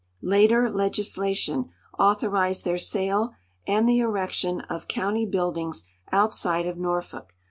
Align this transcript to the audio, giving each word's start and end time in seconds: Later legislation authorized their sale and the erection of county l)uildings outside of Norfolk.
Later 0.23 0.67
legislation 0.67 1.69
authorized 1.99 2.65
their 2.65 2.79
sale 2.79 3.35
and 3.67 3.87
the 3.87 3.99
erection 3.99 4.61
of 4.61 4.87
county 4.87 5.27
l)uildings 5.27 5.83
outside 6.11 6.65
of 6.65 6.75
Norfolk. 6.75 7.33